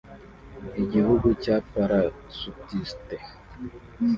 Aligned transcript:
Igihugu 0.83 1.27
cya 1.43 1.55
parasutiste 1.71 3.15